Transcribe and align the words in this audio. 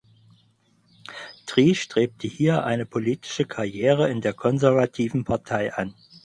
Tree 1.45 1.75
strebte 1.75 2.27
hier 2.27 2.63
eine 2.63 2.87
politische 2.87 3.45
Karriere 3.45 4.09
in 4.09 4.21
der 4.21 4.33
konservativen 4.33 5.25
Partei 5.25 5.75
an. 5.75 5.93